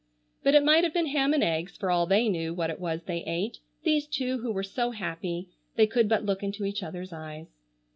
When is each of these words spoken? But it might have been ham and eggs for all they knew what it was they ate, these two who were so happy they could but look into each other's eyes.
But 0.41 0.55
it 0.55 0.63
might 0.65 0.83
have 0.83 0.95
been 0.95 1.05
ham 1.05 1.31
and 1.31 1.43
eggs 1.43 1.77
for 1.77 1.91
all 1.91 2.07
they 2.07 2.27
knew 2.27 2.55
what 2.55 2.71
it 2.71 2.79
was 2.79 3.03
they 3.03 3.23
ate, 3.25 3.59
these 3.83 4.07
two 4.07 4.39
who 4.39 4.51
were 4.51 4.63
so 4.63 4.89
happy 4.89 5.49
they 5.75 5.85
could 5.85 6.09
but 6.09 6.25
look 6.25 6.41
into 6.41 6.65
each 6.65 6.81
other's 6.81 7.13
eyes. 7.13 7.59